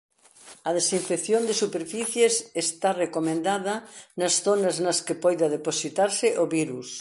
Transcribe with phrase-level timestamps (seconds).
[0.69, 2.33] A desinfección de superficies
[2.65, 3.75] está recomendada
[4.19, 6.87] nas zonas nas que poida depositarse o virus.